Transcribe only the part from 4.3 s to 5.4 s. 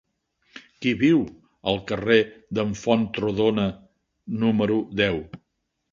número deu?